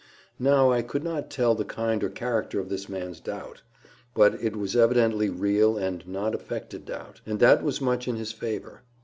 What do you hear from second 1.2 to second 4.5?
tell the kind or character of this man's doubt; but